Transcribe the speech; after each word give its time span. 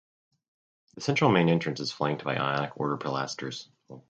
The 0.95 1.01
central 1.01 1.29
main 1.29 1.47
entrance 1.47 1.79
is 1.79 1.91
flanked 1.91 2.23
by 2.23 2.35
ionic 2.35 2.71
order 2.75 2.97
pilasters. 2.97 3.67